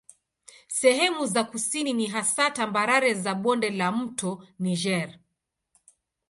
[0.67, 5.19] Sehemu za kusini ni hasa tambarare za bonde la mto Niger.